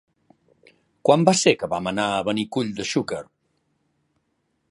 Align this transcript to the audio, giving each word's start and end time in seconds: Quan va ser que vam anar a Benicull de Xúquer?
Quan 1.09 1.25
va 1.29 1.35
ser 1.41 1.53
que 1.63 1.69
vam 1.75 1.91
anar 1.91 2.07
a 2.15 2.25
Benicull 2.31 2.73
de 2.79 2.87
Xúquer? 2.95 3.23